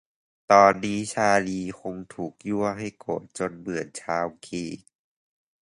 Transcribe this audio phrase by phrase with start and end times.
[0.51, 4.79] ตอนนี้ชาร์ลีย์คงถูกยั่วให้โกรธจนเหมือนชาวกรีก